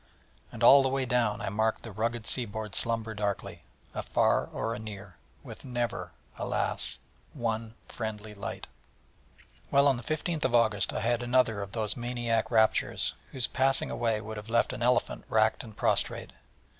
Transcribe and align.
And 0.51 0.63
all 0.63 0.81
the 0.81 0.89
way 0.89 1.05
down 1.05 1.41
I 1.41 1.49
marked 1.49 1.83
the 1.83 1.91
rugged 1.91 2.25
sea 2.25 2.45
board 2.45 2.73
slumber 2.73 3.13
darkling, 3.13 3.59
afar 3.93 4.47
or 4.51 4.75
near, 4.79 5.15
with 5.43 5.63
never, 5.63 6.11
alas! 6.39 6.97
one 7.35 7.75
friendly 7.87 8.33
light. 8.33 8.65
Well, 9.69 9.87
on 9.87 9.97
the 9.97 10.03
15th 10.03 10.51
August 10.55 10.91
I 10.91 11.01
had 11.01 11.21
another 11.21 11.61
of 11.61 11.73
those 11.73 11.95
maniac 11.95 12.49
raptures, 12.49 13.13
whose 13.31 13.45
passing 13.45 13.91
away 13.91 14.19
would 14.21 14.37
have 14.37 14.49
left 14.49 14.73
an 14.73 14.81
elephant 14.81 15.23
racked 15.29 15.63
and 15.63 15.77
prostrate. 15.77 16.31